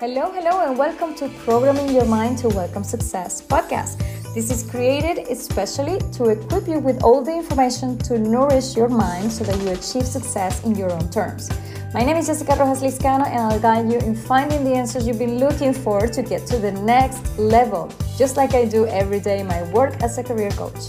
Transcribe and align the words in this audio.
Hello, 0.00 0.32
hello, 0.32 0.66
and 0.66 0.78
welcome 0.78 1.14
to 1.16 1.28
Programming 1.44 1.94
Your 1.94 2.06
Mind 2.06 2.38
to 2.38 2.48
Welcome 2.48 2.82
Success 2.82 3.42
podcast. 3.42 4.02
This 4.32 4.50
is 4.50 4.62
created 4.62 5.28
especially 5.28 5.98
to 6.12 6.30
equip 6.30 6.66
you 6.66 6.78
with 6.78 7.02
all 7.02 7.22
the 7.22 7.36
information 7.36 7.98
to 8.08 8.18
nourish 8.18 8.74
your 8.74 8.88
mind 8.88 9.30
so 9.30 9.44
that 9.44 9.60
you 9.60 9.68
achieve 9.68 10.06
success 10.06 10.64
in 10.64 10.74
your 10.74 10.90
own 10.90 11.10
terms. 11.10 11.50
My 11.92 12.02
name 12.02 12.16
is 12.16 12.28
Jessica 12.28 12.56
Rojas 12.58 12.82
Liscano, 12.82 13.26
and 13.26 13.40
I'll 13.40 13.60
guide 13.60 13.92
you 13.92 13.98
in 13.98 14.16
finding 14.16 14.64
the 14.64 14.72
answers 14.72 15.06
you've 15.06 15.18
been 15.18 15.38
looking 15.38 15.74
for 15.74 16.06
to 16.06 16.22
get 16.22 16.46
to 16.46 16.56
the 16.56 16.72
next 16.72 17.38
level, 17.38 17.92
just 18.16 18.38
like 18.38 18.54
I 18.54 18.64
do 18.64 18.86
every 18.86 19.20
day 19.20 19.40
in 19.40 19.48
my 19.48 19.62
work 19.64 20.02
as 20.02 20.16
a 20.16 20.24
career 20.24 20.50
coach. 20.52 20.80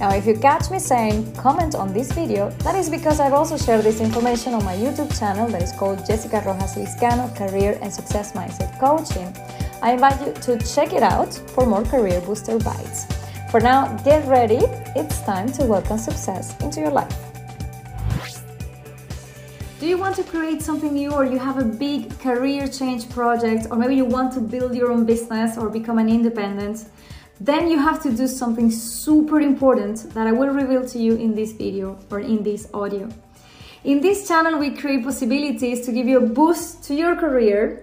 Now, 0.00 0.14
if 0.14 0.24
you 0.24 0.34
catch 0.34 0.70
me 0.70 0.78
saying 0.78 1.30
comment 1.34 1.74
on 1.74 1.92
this 1.92 2.10
video, 2.12 2.48
that 2.64 2.74
is 2.74 2.88
because 2.88 3.20
I've 3.20 3.34
also 3.34 3.58
shared 3.58 3.84
this 3.84 4.00
information 4.00 4.54
on 4.54 4.64
my 4.64 4.74
YouTube 4.74 5.14
channel 5.18 5.46
that 5.48 5.60
is 5.60 5.72
called 5.72 6.06
Jessica 6.06 6.42
Rojas 6.46 6.74
Liscano 6.74 7.28
Career 7.36 7.78
and 7.82 7.92
Success 7.92 8.32
Mindset 8.32 8.80
Coaching. 8.80 9.28
I 9.82 9.92
invite 9.92 10.18
you 10.26 10.32
to 10.32 10.58
check 10.64 10.94
it 10.94 11.02
out 11.02 11.34
for 11.54 11.66
more 11.66 11.84
career 11.84 12.18
booster 12.22 12.58
bites. 12.58 13.04
For 13.50 13.60
now, 13.60 13.94
get 13.98 14.26
ready. 14.26 14.60
It's 14.96 15.20
time 15.20 15.52
to 15.52 15.66
welcome 15.66 15.98
success 15.98 16.58
into 16.62 16.80
your 16.80 16.92
life. 16.92 17.14
Do 19.80 19.86
you 19.86 19.98
want 19.98 20.16
to 20.16 20.22
create 20.22 20.62
something 20.62 20.94
new 20.94 21.10
or 21.10 21.26
you 21.26 21.38
have 21.38 21.58
a 21.58 21.64
big 21.64 22.18
career 22.20 22.68
change 22.68 23.10
project 23.10 23.66
or 23.70 23.76
maybe 23.76 23.96
you 23.96 24.06
want 24.06 24.32
to 24.32 24.40
build 24.40 24.74
your 24.74 24.92
own 24.92 25.04
business 25.04 25.58
or 25.58 25.68
become 25.68 25.98
an 25.98 26.08
independent? 26.08 26.86
Then 27.40 27.70
you 27.70 27.78
have 27.78 28.02
to 28.02 28.12
do 28.12 28.28
something 28.28 28.70
super 28.70 29.40
important 29.40 30.12
that 30.12 30.26
I 30.26 30.32
will 30.32 30.50
reveal 30.50 30.86
to 30.88 30.98
you 30.98 31.16
in 31.16 31.34
this 31.34 31.52
video 31.52 31.98
or 32.10 32.20
in 32.20 32.42
this 32.42 32.68
audio. 32.74 33.08
In 33.82 34.02
this 34.02 34.28
channel, 34.28 34.58
we 34.58 34.70
create 34.76 35.02
possibilities 35.02 35.86
to 35.86 35.92
give 35.92 36.06
you 36.06 36.18
a 36.18 36.28
boost 36.28 36.84
to 36.84 36.94
your 36.94 37.16
career. 37.16 37.82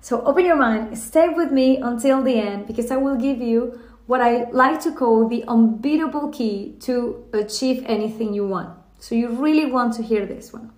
So 0.00 0.22
open 0.22 0.44
your 0.44 0.56
mind, 0.56 0.98
stay 0.98 1.28
with 1.28 1.52
me 1.52 1.76
until 1.76 2.22
the 2.22 2.34
end 2.34 2.66
because 2.66 2.90
I 2.90 2.96
will 2.96 3.16
give 3.16 3.40
you 3.40 3.80
what 4.06 4.20
I 4.20 4.50
like 4.50 4.80
to 4.82 4.92
call 4.92 5.28
the 5.28 5.44
unbeatable 5.46 6.30
key 6.30 6.76
to 6.80 7.24
achieve 7.32 7.84
anything 7.86 8.34
you 8.34 8.46
want. 8.46 8.76
So 8.98 9.14
you 9.14 9.28
really 9.28 9.70
want 9.70 9.94
to 9.94 10.02
hear 10.02 10.26
this 10.26 10.52
one. 10.52 10.72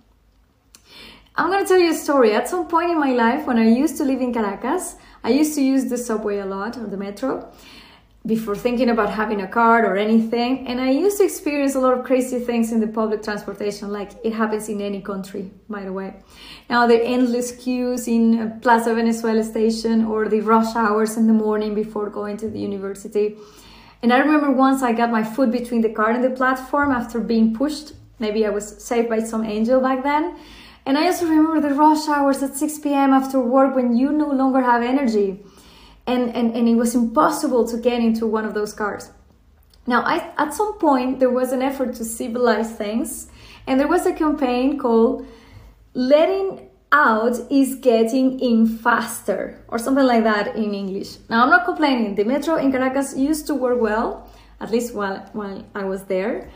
I'm 1.35 1.49
going 1.49 1.63
to 1.63 1.67
tell 1.67 1.79
you 1.79 1.91
a 1.91 1.95
story. 1.95 2.35
At 2.35 2.49
some 2.49 2.67
point 2.67 2.91
in 2.91 2.99
my 2.99 3.13
life, 3.13 3.47
when 3.47 3.57
I 3.57 3.67
used 3.67 3.97
to 3.97 4.03
live 4.03 4.21
in 4.21 4.33
Caracas, 4.33 4.97
I 5.23 5.29
used 5.29 5.55
to 5.55 5.61
use 5.63 5.85
the 5.85 5.97
subway 5.97 6.39
a 6.39 6.45
lot 6.45 6.77
or 6.77 6.85
the 6.85 6.97
metro 6.97 7.51
before 8.25 8.55
thinking 8.55 8.89
about 8.89 9.09
having 9.09 9.41
a 9.41 9.47
card 9.47 9.85
or 9.85 9.95
anything. 9.95 10.67
And 10.67 10.81
I 10.81 10.91
used 10.91 11.17
to 11.17 11.23
experience 11.23 11.75
a 11.75 11.79
lot 11.79 11.97
of 11.97 12.03
crazy 12.03 12.39
things 12.39 12.71
in 12.71 12.79
the 12.79 12.87
public 12.87 13.23
transportation, 13.23 13.91
like 13.91 14.11
it 14.23 14.33
happens 14.33 14.67
in 14.67 14.81
any 14.81 15.01
country, 15.01 15.51
by 15.69 15.83
the 15.83 15.93
way. 15.93 16.15
Now, 16.69 16.85
the 16.85 17.01
endless 17.01 17.51
queues 17.51 18.07
in 18.07 18.59
Plaza 18.59 18.93
Venezuela 18.93 19.43
station 19.43 20.05
or 20.05 20.27
the 20.27 20.41
rush 20.41 20.75
hours 20.75 21.15
in 21.15 21.27
the 21.27 21.33
morning 21.33 21.73
before 21.73 22.09
going 22.09 22.37
to 22.37 22.49
the 22.49 22.59
university. 22.59 23.37
And 24.01 24.11
I 24.13 24.19
remember 24.19 24.51
once 24.51 24.83
I 24.83 24.91
got 24.91 25.11
my 25.11 25.23
foot 25.23 25.51
between 25.51 25.81
the 25.81 25.89
car 25.89 26.11
and 26.11 26.23
the 26.23 26.29
platform 26.29 26.91
after 26.91 27.19
being 27.19 27.55
pushed. 27.55 27.93
Maybe 28.19 28.45
I 28.45 28.49
was 28.49 28.83
saved 28.83 29.09
by 29.09 29.19
some 29.19 29.45
angel 29.45 29.79
back 29.79 30.03
then. 30.03 30.35
And 30.85 30.97
I 30.97 31.05
also 31.05 31.25
remember 31.25 31.61
the 31.61 31.73
rush 31.73 32.07
hours 32.07 32.43
at 32.43 32.55
6 32.55 32.79
p.m. 32.79 33.11
after 33.13 33.39
work 33.39 33.75
when 33.75 33.95
you 33.95 34.11
no 34.11 34.29
longer 34.29 34.61
have 34.61 34.81
energy 34.81 35.39
and, 36.09 36.35
and, 36.35 36.55
and 36.55 36.67
it 36.67 36.75
was 36.75 36.95
impossible 36.95 37.67
to 37.67 37.77
get 37.77 38.01
into 38.01 38.25
one 38.25 38.43
of 38.43 38.53
those 38.55 38.73
cars. 38.73 39.11
Now, 39.85 40.01
I, 40.01 40.31
at 40.37 40.53
some 40.53 40.77
point, 40.79 41.19
there 41.19 41.29
was 41.29 41.51
an 41.51 41.61
effort 41.61 41.93
to 41.95 42.03
civilize 42.03 42.71
things, 42.71 43.27
and 43.67 43.79
there 43.79 43.87
was 43.87 44.05
a 44.05 44.13
campaign 44.13 44.79
called 44.79 45.25
Letting 45.93 46.67
Out 46.91 47.37
is 47.51 47.75
Getting 47.75 48.39
In 48.39 48.67
Faster, 48.67 49.63
or 49.67 49.77
something 49.77 50.05
like 50.05 50.23
that 50.23 50.55
in 50.55 50.73
English. 50.73 51.17
Now, 51.29 51.43
I'm 51.43 51.51
not 51.51 51.65
complaining. 51.65 52.15
The 52.15 52.23
metro 52.23 52.55
in 52.55 52.71
Caracas 52.71 53.15
used 53.15 53.45
to 53.47 53.53
work 53.55 53.79
well, 53.79 54.27
at 54.59 54.71
least 54.71 54.95
while, 54.95 55.29
while 55.33 55.63
I 55.75 55.83
was 55.83 56.03
there. 56.05 56.49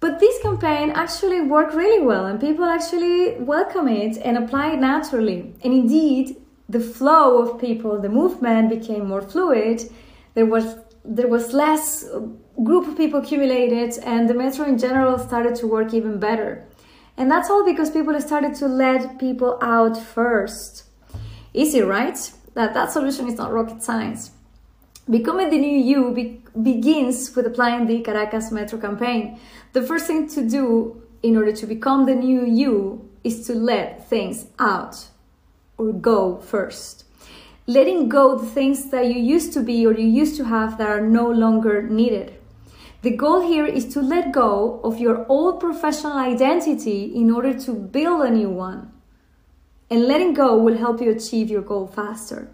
But 0.00 0.18
this 0.20 0.42
campaign 0.42 0.90
actually 0.90 1.40
worked 1.40 1.74
really 1.74 2.04
well, 2.04 2.26
and 2.26 2.40
people 2.40 2.64
actually 2.64 3.36
welcome 3.38 3.88
it 3.88 4.18
and 4.18 4.36
apply 4.36 4.72
it 4.72 4.80
naturally. 4.80 5.54
And 5.62 5.72
indeed, 5.72 6.36
the 6.68 6.80
flow 6.80 7.38
of 7.38 7.60
people, 7.60 8.00
the 8.00 8.08
movement 8.08 8.70
became 8.70 9.06
more 9.06 9.22
fluid. 9.22 9.82
There 10.34 10.46
was 10.46 10.76
there 11.04 11.28
was 11.28 11.52
less 11.52 12.04
uh, 12.04 12.20
group 12.62 12.88
of 12.88 12.96
people 12.96 13.20
accumulated, 13.20 13.98
and 14.04 14.28
the 14.28 14.34
metro 14.34 14.64
in 14.64 14.78
general 14.78 15.18
started 15.18 15.54
to 15.56 15.66
work 15.66 15.92
even 15.92 16.18
better. 16.18 16.66
And 17.16 17.30
that's 17.30 17.50
all 17.50 17.64
because 17.64 17.90
people 17.90 18.18
started 18.20 18.54
to 18.56 18.66
let 18.66 19.18
people 19.18 19.58
out 19.60 19.96
first. 19.96 20.84
Easy, 21.52 21.82
right? 21.82 22.18
That 22.54 22.72
that 22.74 22.90
solution 22.90 23.28
is 23.28 23.36
not 23.36 23.52
rocket 23.52 23.82
science. 23.82 24.30
Becoming 25.08 25.50
the 25.50 25.58
new 25.58 25.78
you 25.78 26.12
be- 26.12 26.42
begins 26.62 27.36
with 27.36 27.46
applying 27.46 27.86
the 27.86 28.00
Caracas 28.00 28.50
Metro 28.50 28.78
campaign. 28.78 29.38
The 29.74 29.82
first 29.82 30.06
thing 30.06 30.28
to 30.30 30.48
do 30.48 31.02
in 31.22 31.36
order 31.36 31.52
to 31.52 31.66
become 31.66 32.06
the 32.06 32.14
new 32.14 32.46
you 32.46 33.10
is 33.22 33.46
to 33.46 33.54
let 33.54 34.08
things 34.08 34.46
out 34.58 35.08
or 35.78 35.92
go 35.92 36.38
first. 36.38 37.04
Letting 37.66 38.08
go 38.08 38.36
the 38.36 38.46
things 38.46 38.90
that 38.90 39.06
you 39.06 39.20
used 39.20 39.52
to 39.54 39.60
be 39.60 39.86
or 39.86 39.92
you 39.92 40.06
used 40.06 40.36
to 40.36 40.44
have 40.44 40.76
that 40.78 40.88
are 40.88 41.00
no 41.00 41.30
longer 41.30 41.82
needed. 41.82 42.34
The 43.02 43.16
goal 43.16 43.46
here 43.46 43.66
is 43.66 43.92
to 43.94 44.00
let 44.00 44.32
go 44.32 44.80
of 44.82 44.98
your 44.98 45.26
old 45.28 45.60
professional 45.60 46.16
identity 46.16 47.04
in 47.14 47.30
order 47.30 47.52
to 47.60 47.72
build 47.72 48.22
a 48.22 48.30
new 48.30 48.48
one. 48.48 48.92
And 49.90 50.06
letting 50.06 50.32
go 50.32 50.56
will 50.56 50.78
help 50.78 51.00
you 51.00 51.10
achieve 51.10 51.50
your 51.50 51.62
goal 51.62 51.86
faster. 51.86 52.50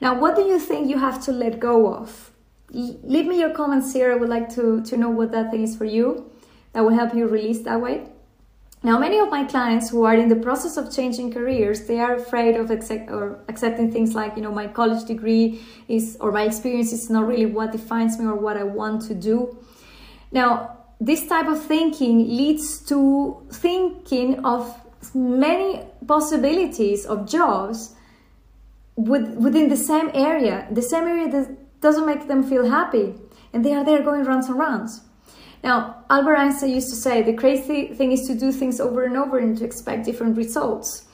Now, 0.00 0.18
what 0.18 0.34
do 0.34 0.42
you 0.42 0.58
think 0.58 0.88
you 0.88 0.98
have 0.98 1.22
to 1.24 1.32
let 1.32 1.60
go 1.60 1.92
of? 1.94 2.30
Leave 2.70 3.26
me 3.26 3.38
your 3.38 3.50
comments 3.50 3.92
here. 3.92 4.12
I 4.12 4.16
would 4.16 4.28
like 4.28 4.48
to, 4.54 4.82
to 4.82 4.96
know 4.96 5.10
what 5.10 5.32
that 5.32 5.50
thing 5.50 5.62
is 5.62 5.76
for 5.76 5.84
you. 5.84 6.30
That 6.72 6.82
will 6.82 6.94
help 6.94 7.14
you 7.14 7.26
release 7.26 7.60
that 7.60 7.80
way. 7.80 8.08
Now, 8.82 8.98
many 8.98 9.18
of 9.18 9.30
my 9.30 9.44
clients 9.44 9.90
who 9.90 10.04
are 10.04 10.14
in 10.14 10.28
the 10.28 10.36
process 10.36 10.76
of 10.76 10.94
changing 10.94 11.32
careers, 11.32 11.86
they 11.86 11.98
are 11.98 12.14
afraid 12.14 12.56
of 12.56 12.70
accept, 12.70 13.10
or 13.10 13.40
accepting 13.48 13.90
things 13.90 14.14
like, 14.14 14.36
you 14.36 14.42
know, 14.42 14.52
my 14.52 14.68
college 14.68 15.04
degree 15.06 15.60
is, 15.88 16.16
or 16.20 16.30
my 16.30 16.42
experience 16.42 16.92
is 16.92 17.10
not 17.10 17.26
really 17.26 17.46
what 17.46 17.72
defines 17.72 18.18
me 18.18 18.26
or 18.26 18.36
what 18.36 18.56
I 18.56 18.62
want 18.62 19.02
to 19.08 19.14
do. 19.14 19.58
Now, 20.30 20.76
this 21.00 21.26
type 21.26 21.48
of 21.48 21.62
thinking 21.62 22.18
leads 22.18 22.78
to 22.86 23.42
thinking 23.50 24.44
of 24.44 24.80
many 25.14 25.82
possibilities 26.06 27.06
of 27.06 27.28
jobs 27.28 27.94
with, 28.94 29.34
within 29.36 29.68
the 29.68 29.76
same 29.76 30.10
area, 30.14 30.66
the 30.70 30.82
same 30.82 31.04
area 31.04 31.28
that 31.30 31.80
doesn't 31.80 32.06
make 32.06 32.28
them 32.28 32.42
feel 32.42 32.68
happy. 32.68 33.14
And 33.52 33.64
they 33.64 33.72
are 33.72 33.84
there 33.84 34.02
going 34.02 34.24
rounds 34.24 34.48
and 34.48 34.58
rounds. 34.58 35.00
Now, 35.62 36.04
Albert 36.10 36.36
Einstein 36.36 36.70
used 36.70 36.90
to 36.90 36.96
say 36.96 37.22
the 37.22 37.32
crazy 37.32 37.88
thing 37.88 38.12
is 38.12 38.26
to 38.28 38.34
do 38.34 38.52
things 38.52 38.80
over 38.80 39.04
and 39.04 39.16
over 39.16 39.38
and 39.38 39.56
to 39.58 39.64
expect 39.64 40.04
different 40.04 40.36
results. 40.36 41.06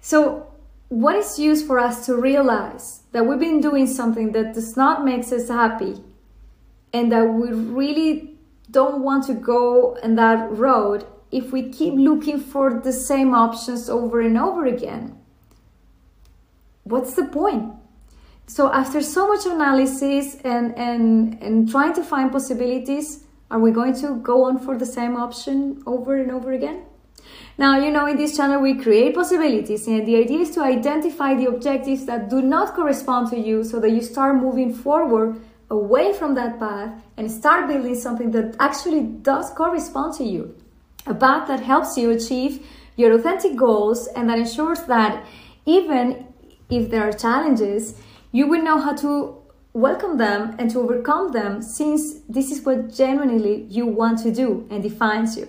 So, 0.00 0.52
what 0.88 1.16
is 1.16 1.38
used 1.38 1.66
for 1.66 1.78
us 1.78 2.06
to 2.06 2.16
realize 2.16 3.02
that 3.12 3.26
we've 3.26 3.40
been 3.40 3.60
doing 3.60 3.86
something 3.86 4.32
that 4.32 4.54
does 4.54 4.76
not 4.76 5.04
make 5.04 5.24
us 5.32 5.48
happy 5.48 6.02
and 6.92 7.10
that 7.10 7.24
we 7.24 7.50
really 7.50 8.38
don't 8.70 9.02
want 9.02 9.26
to 9.26 9.34
go 9.34 9.94
in 10.02 10.14
that 10.16 10.50
road 10.52 11.04
if 11.32 11.52
we 11.52 11.70
keep 11.70 11.94
looking 11.94 12.38
for 12.38 12.80
the 12.80 12.92
same 12.92 13.34
options 13.34 13.88
over 13.88 14.20
and 14.20 14.38
over 14.38 14.64
again? 14.64 15.18
What's 16.84 17.14
the 17.14 17.24
point? 17.24 17.74
So 18.46 18.72
after 18.72 19.02
so 19.02 19.26
much 19.26 19.44
analysis 19.44 20.36
and, 20.44 20.76
and, 20.78 21.42
and 21.42 21.68
trying 21.68 21.94
to 21.94 22.04
find 22.04 22.30
possibilities, 22.30 23.24
are 23.50 23.58
we 23.58 23.70
going 23.70 23.94
to 24.00 24.16
go 24.16 24.44
on 24.44 24.58
for 24.58 24.76
the 24.76 24.86
same 24.86 25.16
option 25.16 25.82
over 25.86 26.16
and 26.16 26.30
over 26.30 26.52
again? 26.52 26.82
Now, 27.58 27.78
you 27.78 27.90
know, 27.90 28.06
in 28.06 28.16
this 28.16 28.36
channel, 28.36 28.60
we 28.60 28.74
create 28.74 29.14
possibilities, 29.14 29.86
and 29.86 30.06
the 30.06 30.16
idea 30.16 30.40
is 30.40 30.50
to 30.52 30.62
identify 30.62 31.34
the 31.34 31.46
objectives 31.46 32.04
that 32.06 32.28
do 32.28 32.42
not 32.42 32.74
correspond 32.74 33.30
to 33.30 33.38
you 33.38 33.64
so 33.64 33.80
that 33.80 33.90
you 33.90 34.02
start 34.02 34.36
moving 34.36 34.74
forward 34.74 35.40
away 35.70 36.12
from 36.12 36.34
that 36.34 36.58
path 36.58 37.02
and 37.16 37.30
start 37.30 37.66
building 37.68 37.94
something 37.94 38.30
that 38.32 38.54
actually 38.60 39.02
does 39.02 39.50
correspond 39.50 40.14
to 40.14 40.24
you. 40.24 40.54
A 41.06 41.14
path 41.14 41.48
that 41.48 41.60
helps 41.60 41.96
you 41.96 42.10
achieve 42.10 42.66
your 42.96 43.12
authentic 43.12 43.56
goals 43.56 44.06
and 44.08 44.28
that 44.28 44.38
ensures 44.38 44.82
that 44.82 45.24
even 45.64 46.26
if 46.68 46.90
there 46.90 47.08
are 47.08 47.12
challenges, 47.12 47.94
you 48.32 48.46
will 48.46 48.62
know 48.62 48.78
how 48.78 48.94
to 48.96 49.42
welcome 49.76 50.16
them 50.16 50.56
and 50.58 50.70
to 50.70 50.80
overcome 50.80 51.32
them 51.32 51.60
since 51.60 52.20
this 52.30 52.50
is 52.50 52.64
what 52.64 52.90
genuinely 52.90 53.66
you 53.68 53.84
want 53.84 54.18
to 54.18 54.32
do 54.32 54.66
and 54.70 54.82
defines 54.82 55.36
you. 55.36 55.46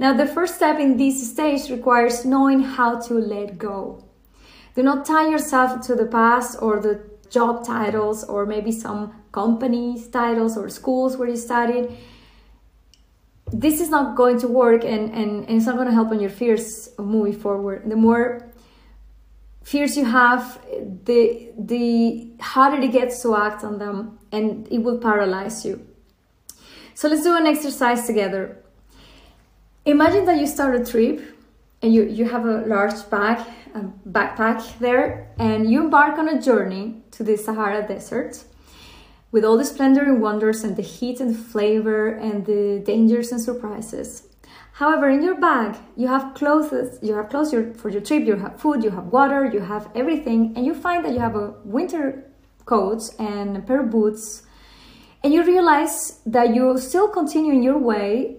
Now, 0.00 0.12
the 0.12 0.26
first 0.26 0.56
step 0.56 0.80
in 0.80 0.96
this 0.96 1.30
stage 1.30 1.70
requires 1.70 2.24
knowing 2.24 2.60
how 2.60 2.98
to 3.02 3.14
let 3.14 3.58
go. 3.58 4.02
Do 4.74 4.82
not 4.82 5.06
tie 5.06 5.28
yourself 5.28 5.80
to 5.86 5.94
the 5.94 6.06
past 6.06 6.58
or 6.60 6.80
the 6.80 7.04
job 7.30 7.64
titles 7.64 8.24
or 8.24 8.46
maybe 8.46 8.72
some 8.72 9.14
companies 9.30 10.08
titles 10.08 10.56
or 10.56 10.68
schools 10.68 11.16
where 11.16 11.28
you 11.28 11.36
studied. 11.36 11.96
This 13.52 13.80
is 13.80 13.90
not 13.90 14.16
going 14.16 14.40
to 14.40 14.48
work 14.48 14.82
and, 14.84 15.14
and, 15.14 15.46
and 15.46 15.56
it's 15.56 15.66
not 15.66 15.76
going 15.76 15.86
to 15.86 15.94
help 15.94 16.10
on 16.10 16.18
your 16.18 16.30
fears 16.30 16.88
of 16.98 17.04
moving 17.06 17.38
forward. 17.38 17.88
The 17.88 17.94
more 17.94 18.51
fears 19.62 19.96
you 19.96 20.04
have, 20.04 20.60
the 21.04 21.50
the 21.58 22.30
harder 22.40 22.80
it 22.82 22.92
gets 22.92 23.22
to 23.22 23.36
act 23.36 23.64
on 23.64 23.78
them, 23.78 24.18
and 24.30 24.66
it 24.70 24.78
will 24.78 24.98
paralyze 24.98 25.64
you. 25.64 25.86
So 26.94 27.08
let's 27.08 27.22
do 27.22 27.36
an 27.36 27.46
exercise 27.46 28.06
together. 28.06 28.58
Imagine 29.84 30.24
that 30.26 30.38
you 30.38 30.46
start 30.46 30.80
a 30.80 30.84
trip 30.84 31.20
and 31.82 31.92
you, 31.92 32.04
you 32.04 32.24
have 32.26 32.44
a 32.44 32.60
large 32.66 33.10
bag, 33.10 33.44
a 33.74 33.80
backpack 34.08 34.78
there, 34.78 35.28
and 35.38 35.68
you 35.68 35.82
embark 35.82 36.16
on 36.18 36.28
a 36.28 36.40
journey 36.40 37.02
to 37.10 37.24
the 37.24 37.36
Sahara 37.36 37.86
Desert 37.86 38.44
with 39.32 39.44
all 39.44 39.56
the 39.56 39.64
splendor 39.64 40.02
and 40.02 40.22
wonders 40.22 40.62
and 40.62 40.76
the 40.76 40.82
heat 40.82 41.18
and 41.18 41.36
flavor 41.36 42.06
and 42.08 42.46
the 42.46 42.80
dangers 42.84 43.32
and 43.32 43.40
surprises. 43.40 44.28
However, 44.82 45.08
in 45.08 45.22
your 45.22 45.36
bag, 45.36 45.76
you 45.96 46.08
have 46.08 46.34
clothes, 46.34 46.98
you 47.00 47.14
have 47.14 47.28
clothes 47.28 47.54
for 47.76 47.88
your 47.88 48.00
trip, 48.00 48.26
you 48.26 48.34
have 48.34 48.58
food, 48.58 48.82
you 48.82 48.90
have 48.90 49.12
water, 49.12 49.46
you 49.46 49.60
have 49.60 49.88
everything, 49.94 50.54
and 50.56 50.66
you 50.66 50.74
find 50.74 51.04
that 51.04 51.12
you 51.12 51.20
have 51.20 51.36
a 51.36 51.54
winter 51.64 52.24
coat 52.64 53.00
and 53.16 53.56
a 53.56 53.60
pair 53.60 53.82
of 53.82 53.90
boots, 53.92 54.42
and 55.22 55.32
you 55.32 55.44
realize 55.44 56.18
that 56.26 56.52
you 56.52 56.76
still 56.78 57.06
continue 57.06 57.52
in 57.52 57.62
your 57.62 57.78
way, 57.78 58.38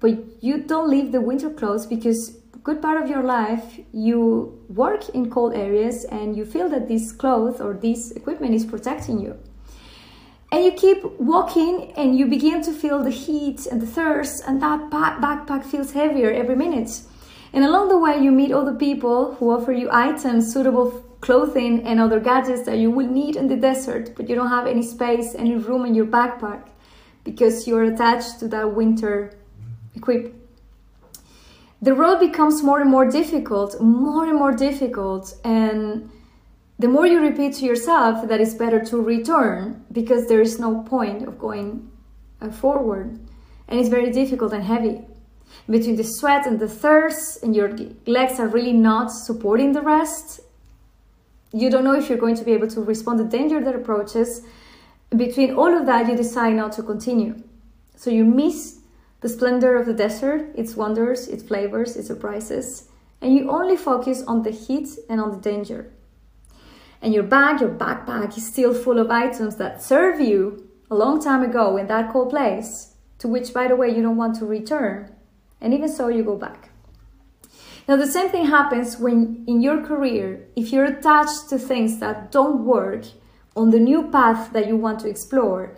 but 0.00 0.42
you 0.42 0.58
don't 0.58 0.90
leave 0.90 1.12
the 1.12 1.20
winter 1.20 1.50
clothes 1.50 1.86
because 1.86 2.36
good 2.64 2.82
part 2.82 3.00
of 3.00 3.08
your 3.08 3.22
life 3.22 3.78
you 3.92 4.60
work 4.68 5.08
in 5.10 5.30
cold 5.30 5.54
areas 5.54 6.04
and 6.06 6.36
you 6.36 6.44
feel 6.44 6.68
that 6.68 6.88
this 6.88 7.12
clothes 7.12 7.60
or 7.60 7.74
this 7.74 8.10
equipment 8.10 8.52
is 8.52 8.66
protecting 8.66 9.20
you. 9.20 9.38
And 10.56 10.64
you 10.64 10.72
keep 10.72 11.04
walking 11.20 11.92
and 11.98 12.16
you 12.18 12.24
begin 12.24 12.62
to 12.62 12.72
feel 12.72 13.02
the 13.04 13.10
heat 13.10 13.66
and 13.66 13.78
the 13.78 13.86
thirst, 13.86 14.42
and 14.48 14.62
that 14.62 14.88
backpack 14.88 15.66
feels 15.66 15.92
heavier 15.92 16.30
every 16.30 16.56
minute. 16.56 17.02
And 17.52 17.62
along 17.62 17.90
the 17.90 17.98
way, 17.98 18.18
you 18.18 18.32
meet 18.32 18.52
other 18.52 18.72
people 18.72 19.34
who 19.34 19.50
offer 19.50 19.70
you 19.70 19.90
items, 19.92 20.50
suitable 20.54 20.92
clothing, 21.20 21.82
and 21.86 22.00
other 22.00 22.18
gadgets 22.18 22.62
that 22.62 22.78
you 22.78 22.90
will 22.90 23.06
need 23.06 23.36
in 23.36 23.48
the 23.48 23.56
desert, 23.56 24.16
but 24.16 24.30
you 24.30 24.34
don't 24.34 24.48
have 24.48 24.66
any 24.66 24.82
space, 24.82 25.34
any 25.34 25.56
room 25.56 25.84
in 25.84 25.94
your 25.94 26.06
backpack 26.06 26.62
because 27.22 27.68
you're 27.68 27.84
attached 27.84 28.38
to 28.38 28.48
that 28.48 28.74
winter 28.74 29.36
equip. 29.94 30.34
The 31.82 31.92
road 31.92 32.18
becomes 32.18 32.62
more 32.62 32.80
and 32.80 32.90
more 32.90 33.10
difficult, 33.10 33.78
more 33.82 34.24
and 34.24 34.38
more 34.38 34.52
difficult, 34.52 35.34
and 35.44 36.10
the 36.78 36.88
more 36.88 37.06
you 37.06 37.20
repeat 37.20 37.54
to 37.54 37.64
yourself 37.64 38.28
that 38.28 38.40
it's 38.40 38.54
better 38.54 38.84
to 38.84 39.00
return 39.00 39.84
because 39.92 40.26
there 40.26 40.40
is 40.40 40.58
no 40.58 40.82
point 40.82 41.26
of 41.26 41.38
going 41.38 41.90
uh, 42.40 42.50
forward. 42.50 43.18
And 43.68 43.80
it's 43.80 43.88
very 43.88 44.10
difficult 44.10 44.52
and 44.52 44.62
heavy. 44.62 45.00
Between 45.68 45.96
the 45.96 46.04
sweat 46.04 46.46
and 46.46 46.60
the 46.60 46.68
thirst 46.68 47.42
and 47.42 47.56
your 47.56 47.76
legs 48.06 48.38
are 48.38 48.48
really 48.48 48.72
not 48.72 49.10
supporting 49.10 49.72
the 49.72 49.80
rest 49.80 50.40
you 51.56 51.70
don't 51.70 51.84
know 51.84 51.94
if 51.94 52.08
you're 52.08 52.18
going 52.18 52.34
to 52.36 52.44
be 52.44 52.52
able 52.52 52.68
to 52.68 52.82
respond 52.82 53.18
to 53.18 53.24
danger 53.24 53.62
that 53.64 53.74
approaches. 53.74 54.42
Between 55.16 55.54
all 55.54 55.74
of 55.74 55.86
that 55.86 56.06
you 56.06 56.14
decide 56.14 56.54
not 56.54 56.72
to 56.72 56.82
continue. 56.82 57.42
So 57.96 58.10
you 58.10 58.24
miss 58.24 58.80
the 59.20 59.28
splendor 59.30 59.76
of 59.76 59.86
the 59.86 59.94
desert 59.94 60.50
its 60.54 60.76
wonders 60.76 61.26
its 61.28 61.42
flavors 61.42 61.96
its 61.96 62.06
surprises 62.06 62.88
and 63.22 63.34
you 63.34 63.50
only 63.50 63.76
focus 63.76 64.22
on 64.24 64.42
the 64.42 64.50
heat 64.50 64.88
and 65.08 65.18
on 65.18 65.30
the 65.30 65.38
danger 65.38 65.90
and 67.02 67.12
your 67.14 67.22
bag, 67.22 67.60
your 67.60 67.70
backpack 67.70 68.36
is 68.36 68.46
still 68.46 68.74
full 68.74 68.98
of 68.98 69.10
items 69.10 69.56
that 69.56 69.82
serve 69.82 70.20
you 70.20 70.68
a 70.90 70.94
long 70.94 71.22
time 71.22 71.42
ago 71.42 71.76
in 71.76 71.86
that 71.88 72.12
cold 72.12 72.30
place, 72.30 72.94
to 73.18 73.28
which, 73.28 73.52
by 73.52 73.68
the 73.68 73.76
way, 73.76 73.88
you 73.88 74.02
don't 74.02 74.16
want 74.16 74.36
to 74.36 74.46
return. 74.46 75.14
And 75.60 75.74
even 75.74 75.88
so, 75.88 76.08
you 76.08 76.22
go 76.22 76.36
back. 76.36 76.70
Now, 77.88 77.96
the 77.96 78.06
same 78.06 78.30
thing 78.30 78.46
happens 78.46 78.98
when 78.98 79.44
in 79.46 79.62
your 79.62 79.82
career, 79.82 80.48
if 80.56 80.72
you're 80.72 80.84
attached 80.84 81.48
to 81.50 81.58
things 81.58 81.98
that 81.98 82.32
don't 82.32 82.64
work 82.64 83.04
on 83.54 83.70
the 83.70 83.78
new 83.78 84.10
path 84.10 84.52
that 84.52 84.66
you 84.66 84.76
want 84.76 85.00
to 85.00 85.08
explore, 85.08 85.76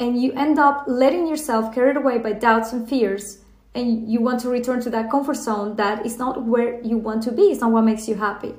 and 0.00 0.20
you 0.20 0.32
end 0.32 0.58
up 0.58 0.84
letting 0.86 1.26
yourself 1.26 1.74
carried 1.74 1.96
away 1.96 2.18
by 2.18 2.32
doubts 2.32 2.72
and 2.72 2.88
fears, 2.88 3.38
and 3.74 4.10
you 4.10 4.20
want 4.20 4.40
to 4.40 4.48
return 4.48 4.80
to 4.80 4.90
that 4.90 5.10
comfort 5.10 5.36
zone 5.36 5.76
that 5.76 6.06
is 6.06 6.18
not 6.18 6.44
where 6.44 6.80
you 6.82 6.96
want 6.96 7.22
to 7.24 7.32
be, 7.32 7.42
it's 7.42 7.60
not 7.60 7.72
what 7.72 7.82
makes 7.84 8.08
you 8.08 8.14
happy. 8.14 8.54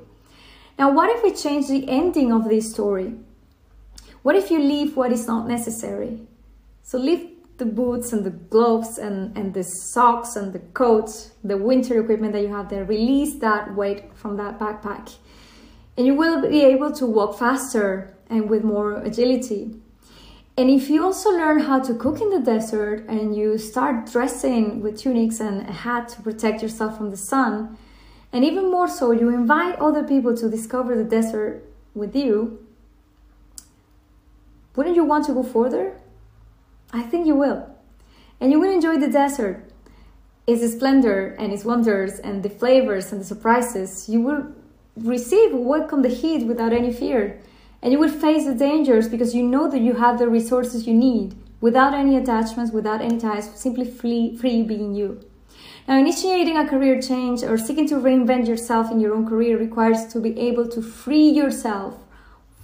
Now, 0.78 0.92
what 0.92 1.08
if 1.10 1.22
we 1.22 1.32
change 1.32 1.68
the 1.68 1.88
ending 1.88 2.32
of 2.32 2.48
this 2.48 2.70
story? 2.70 3.14
What 4.22 4.36
if 4.36 4.50
you 4.50 4.58
leave 4.58 4.96
what 4.96 5.12
is 5.12 5.26
not 5.26 5.48
necessary? 5.48 6.26
So 6.82 6.98
leave 6.98 7.30
the 7.58 7.64
boots 7.64 8.12
and 8.12 8.24
the 8.24 8.30
gloves 8.30 8.98
and, 8.98 9.36
and 9.36 9.54
the 9.54 9.62
socks 9.62 10.36
and 10.36 10.52
the 10.52 10.58
coats, 10.58 11.32
the 11.42 11.56
winter 11.56 12.00
equipment 12.00 12.32
that 12.34 12.42
you 12.42 12.48
have 12.54 12.68
there, 12.68 12.84
release 12.84 13.36
that 13.36 13.74
weight 13.74 14.04
from 14.14 14.36
that 14.36 14.58
backpack. 14.58 15.14
And 15.96 16.06
you 16.06 16.14
will 16.14 16.42
be 16.42 16.62
able 16.62 16.92
to 16.92 17.06
walk 17.06 17.38
faster 17.38 18.14
and 18.28 18.50
with 18.50 18.62
more 18.62 18.96
agility. 18.96 19.76
And 20.58 20.70
if 20.70 20.90
you 20.90 21.04
also 21.04 21.30
learn 21.30 21.60
how 21.60 21.80
to 21.80 21.94
cook 21.94 22.20
in 22.20 22.30
the 22.30 22.40
desert 22.40 23.06
and 23.08 23.34
you 23.34 23.58
start 23.58 24.10
dressing 24.10 24.80
with 24.82 24.98
tunics 24.98 25.40
and 25.40 25.68
a 25.68 25.72
hat 25.72 26.08
to 26.10 26.22
protect 26.22 26.62
yourself 26.62 26.96
from 26.96 27.10
the 27.10 27.16
sun, 27.16 27.78
and 28.36 28.44
even 28.44 28.70
more 28.70 28.86
so, 28.86 29.12
you 29.12 29.30
invite 29.30 29.78
other 29.78 30.04
people 30.04 30.36
to 30.36 30.50
discover 30.50 30.94
the 30.94 31.04
desert 31.04 31.64
with 31.94 32.14
you. 32.14 32.58
Wouldn't 34.74 34.94
you 34.94 35.04
want 35.04 35.24
to 35.24 35.32
go 35.32 35.42
further? 35.42 35.98
I 36.92 37.00
think 37.00 37.26
you 37.26 37.34
will. 37.34 37.66
And 38.38 38.52
you 38.52 38.60
will 38.60 38.70
enjoy 38.70 38.98
the 38.98 39.08
desert, 39.08 39.72
its 40.46 40.70
splendor 40.70 41.34
and 41.38 41.50
its 41.50 41.64
wonders 41.64 42.18
and 42.18 42.42
the 42.42 42.50
flavors 42.50 43.10
and 43.10 43.22
the 43.22 43.24
surprises. 43.24 44.06
You 44.06 44.20
will 44.20 44.52
receive, 44.98 45.54
welcome 45.54 46.02
the 46.02 46.10
heat 46.10 46.44
without 46.44 46.74
any 46.74 46.92
fear. 46.92 47.40
And 47.80 47.90
you 47.90 47.98
will 47.98 48.10
face 48.10 48.44
the 48.44 48.54
dangers 48.54 49.08
because 49.08 49.34
you 49.34 49.44
know 49.44 49.66
that 49.70 49.80
you 49.80 49.94
have 49.94 50.18
the 50.18 50.28
resources 50.28 50.86
you 50.86 50.92
need 50.92 51.34
without 51.62 51.94
any 51.94 52.18
attachments, 52.18 52.70
without 52.70 53.00
any 53.00 53.16
ties, 53.16 53.48
simply 53.58 53.90
free, 53.90 54.36
free 54.36 54.62
being 54.62 54.94
you. 54.94 55.22
Now, 55.88 55.98
initiating 55.98 56.56
a 56.56 56.66
career 56.66 57.00
change 57.00 57.44
or 57.44 57.56
seeking 57.56 57.86
to 57.88 57.94
reinvent 57.94 58.48
yourself 58.48 58.90
in 58.90 58.98
your 58.98 59.14
own 59.14 59.28
career 59.28 59.56
requires 59.56 60.06
to 60.06 60.18
be 60.18 60.36
able 60.38 60.66
to 60.68 60.82
free 60.82 61.28
yourself 61.28 62.02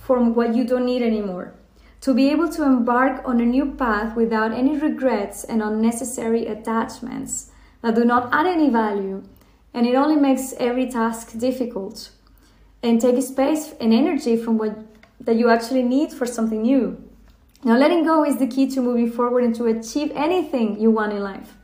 from 0.00 0.34
what 0.34 0.56
you 0.56 0.64
don't 0.64 0.86
need 0.86 1.02
anymore. 1.02 1.54
To 2.00 2.14
be 2.14 2.30
able 2.30 2.48
to 2.48 2.64
embark 2.64 3.22
on 3.24 3.40
a 3.40 3.46
new 3.46 3.74
path 3.74 4.16
without 4.16 4.50
any 4.50 4.76
regrets 4.76 5.44
and 5.44 5.62
unnecessary 5.62 6.46
attachments 6.46 7.52
that 7.80 7.94
do 7.94 8.04
not 8.04 8.28
add 8.32 8.46
any 8.46 8.68
value, 8.70 9.22
and 9.72 9.86
it 9.86 9.94
only 9.94 10.16
makes 10.16 10.52
every 10.58 10.90
task 10.90 11.38
difficult. 11.38 12.10
And 12.82 13.00
take 13.00 13.22
space 13.22 13.74
and 13.80 13.94
energy 13.94 14.36
from 14.36 14.58
what 14.58 14.76
that 15.20 15.36
you 15.36 15.48
actually 15.48 15.84
need 15.84 16.12
for 16.12 16.26
something 16.26 16.62
new. 16.62 17.08
Now, 17.62 17.76
letting 17.76 18.04
go 18.04 18.24
is 18.24 18.38
the 18.38 18.48
key 18.48 18.68
to 18.70 18.80
moving 18.80 19.12
forward 19.12 19.44
and 19.44 19.54
to 19.54 19.66
achieve 19.66 20.10
anything 20.16 20.80
you 20.80 20.90
want 20.90 21.12
in 21.12 21.22
life. 21.22 21.54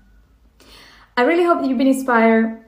I 1.18 1.22
really 1.22 1.42
hope 1.42 1.60
that 1.60 1.68
you've 1.68 1.78
been 1.78 1.88
inspired 1.88 2.62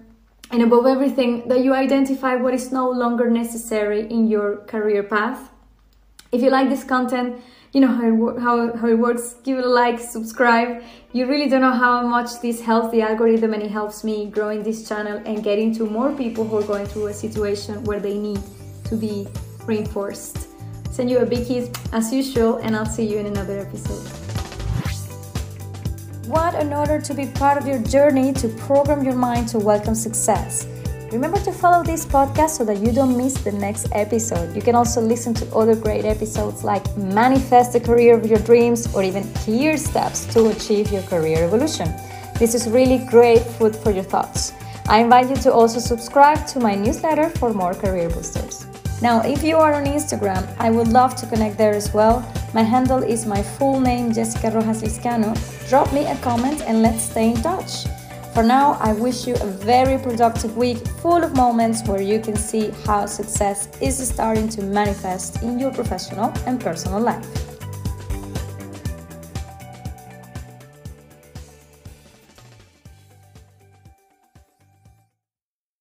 and 0.50 0.61
above 0.61 0.85
everything 0.85 1.47
that 1.47 1.61
you 1.61 1.73
identify 1.73 2.35
what 2.35 2.52
is 2.52 2.73
no 2.73 2.90
longer 2.90 3.30
necessary 3.30 4.11
in 4.11 4.26
your 4.26 4.57
career 4.66 5.04
path. 5.04 5.52
If 6.33 6.42
you 6.42 6.50
like 6.50 6.69
this 6.69 6.83
content, 6.83 7.40
you 7.73 7.80
know 7.80 7.87
how 7.87 8.09
it, 8.09 8.40
how, 8.40 8.76
how 8.76 8.88
it 8.88 8.99
works, 8.99 9.35
give 9.45 9.59
it 9.59 9.64
a 9.64 9.69
like, 9.69 10.00
subscribe. 10.00 10.83
You 11.12 11.28
really 11.28 11.49
don't 11.49 11.61
know 11.61 11.71
how 11.71 12.04
much 12.04 12.40
this 12.42 12.61
helps 12.61 12.90
the 12.90 13.02
algorithm 13.02 13.54
and 13.54 13.62
it 13.62 13.71
helps 13.71 14.02
me 14.02 14.28
growing 14.28 14.64
this 14.64 14.88
channel 14.88 15.23
and 15.25 15.45
getting 15.45 15.73
to 15.76 15.87
more 15.87 16.11
people 16.12 16.45
who 16.45 16.59
are 16.59 16.66
going 16.66 16.87
through 16.87 17.07
a 17.07 17.14
situation 17.14 17.85
where 17.85 18.00
they 18.00 18.19
need 18.19 18.40
to 18.87 18.97
be 18.97 19.28
reinforced. 19.64 20.49
Send 20.90 21.09
you 21.09 21.19
a 21.19 21.25
big 21.25 21.47
kiss 21.47 21.71
as 21.92 22.12
usual 22.12 22.57
and 22.57 22.75
I'll 22.75 22.85
see 22.85 23.07
you 23.07 23.19
in 23.19 23.26
another 23.26 23.61
episode. 23.61 24.29
What 26.30 26.54
an 26.54 26.72
honor 26.72 27.00
to 27.00 27.12
be 27.12 27.26
part 27.26 27.58
of 27.58 27.66
your 27.66 27.80
journey 27.80 28.32
to 28.34 28.46
program 28.50 29.02
your 29.02 29.16
mind 29.16 29.49
to 29.49 29.58
welcome 29.58 29.96
success. 29.96 30.64
Remember 31.10 31.40
to 31.40 31.50
follow 31.50 31.82
this 31.82 32.06
podcast 32.06 32.50
so 32.50 32.64
that 32.66 32.78
you 32.78 32.92
don't 32.92 33.16
miss 33.16 33.34
the 33.34 33.50
next 33.50 33.88
episode. 33.90 34.54
You 34.54 34.62
can 34.62 34.76
also 34.76 35.00
listen 35.00 35.34
to 35.34 35.52
other 35.52 35.75
great 35.75 36.04
episodes 36.04 36.62
like 36.62 36.87
Manifest 36.96 37.72
the 37.72 37.80
Career 37.80 38.16
of 38.16 38.26
Your 38.26 38.38
Dreams 38.38 38.94
or 38.94 39.02
even 39.02 39.25
Clear 39.42 39.76
Steps 39.76 40.25
to 40.32 40.50
Achieve 40.50 40.92
Your 40.92 41.02
Career 41.02 41.42
Evolution. 41.42 41.92
This 42.38 42.54
is 42.54 42.68
really 42.68 43.04
great 43.06 43.42
food 43.42 43.75
for 43.75 43.90
your 43.90 44.04
thoughts. 44.04 44.52
I 44.87 45.00
invite 45.00 45.30
you 45.30 45.37
to 45.42 45.52
also 45.52 45.80
subscribe 45.80 46.46
to 46.46 46.60
my 46.60 46.76
newsletter 46.76 47.30
for 47.30 47.52
more 47.52 47.75
career 47.75 48.08
boosters. 48.08 48.66
Now, 49.02 49.20
if 49.22 49.42
you 49.42 49.56
are 49.56 49.75
on 49.75 49.84
Instagram, 49.87 50.46
I 50.60 50.70
would 50.70 50.87
love 50.87 51.16
to 51.16 51.26
connect 51.26 51.58
there 51.58 51.75
as 51.75 51.92
well. 51.92 52.25
My 52.52 52.62
handle 52.62 53.02
is 53.02 53.26
my 53.26 53.42
full 53.42 53.78
name, 53.78 54.12
Jessica 54.12 54.50
Rojas 54.50 54.83
Liscano. 54.83 55.37
Drop 55.69 55.92
me 55.92 56.07
a 56.07 56.16
comment 56.16 56.62
and 56.62 56.83
let's 56.83 57.04
stay 57.04 57.30
in 57.30 57.37
touch. 57.42 57.87
For 58.35 58.42
now, 58.42 58.76
I 58.80 58.92
wish 58.92 59.26
you 59.26 59.35
a 59.35 59.47
very 59.47 59.99
productive 59.99 60.57
week 60.57 60.78
full 61.00 61.23
of 61.23 61.37
moments 61.37 61.87
where 61.87 62.02
you 62.02 62.19
can 62.21 62.35
see 62.35 62.71
how 62.85 63.07
success 63.07 63.69
is 63.80 63.97
starting 64.09 64.49
to 64.50 64.62
manifest 64.62 65.42
in 65.42 65.61
your 65.61 65.73
professional 65.73 66.33
and 66.47 66.61
personal 66.61 67.00
life. 67.00 67.50